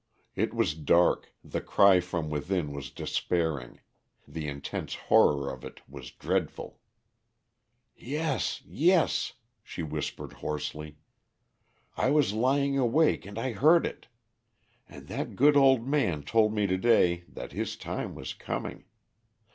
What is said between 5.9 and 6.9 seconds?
dreadful.